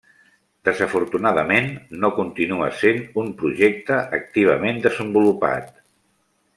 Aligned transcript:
Desafortunadament, 0.69 1.67
no 2.05 2.11
continua 2.21 2.71
sent 2.79 3.05
un 3.25 3.31
projecte 3.43 4.01
activament 4.21 4.83
desenvolupat. 4.89 5.73